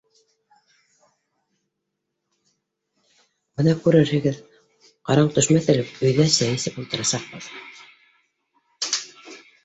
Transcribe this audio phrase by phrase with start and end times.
[3.59, 4.39] Бына күрерһегеҙ,
[5.09, 7.51] ҡараңғы төшмәҫ элек өйҙә сәй эсеп ултырасаҡбыҙ.